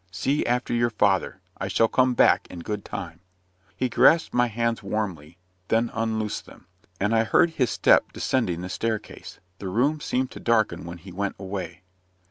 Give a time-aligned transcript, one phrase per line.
[0.09, 1.41] see after your father.
[1.59, 3.19] I shall come back in good time."
[3.75, 6.65] He grasped my hands warmly then unloosed them;
[6.99, 9.39] and I heard his step descending the staircase.
[9.59, 11.83] The room seemed to darken when he went away.